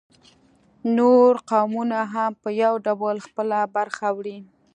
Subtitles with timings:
[0.97, 4.37] نور قومونه هم په یو ډول خپله برخه وړي